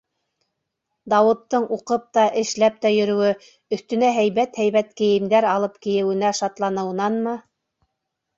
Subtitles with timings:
[1.13, 3.29] Дауыттың уҡып та, эшләп тә йөрөүе,
[3.77, 7.37] өҫтөнә һәйбәт-һәйбәт кейемдәр алып кейеүенә шатла- ныуынанмы?